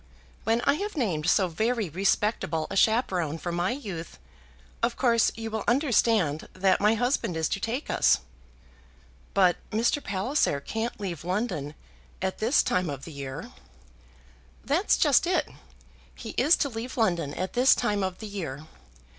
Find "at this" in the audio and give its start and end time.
12.19-12.63, 17.35-17.75